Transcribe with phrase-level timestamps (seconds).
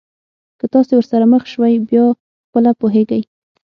[0.59, 2.05] که تاسي ورسره مخ شوی بیا
[2.47, 3.21] خپله پوهېږئ.